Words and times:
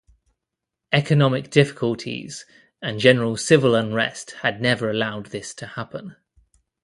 Economic 0.91 1.51
difficulties 1.51 2.47
and 2.81 2.99
general 2.99 3.37
civil 3.37 3.75
unrest 3.75 4.31
had 4.41 4.59
never 4.59 4.89
allowed 4.89 5.27
this 5.27 5.53
to 5.53 5.67
happen. 5.67 6.15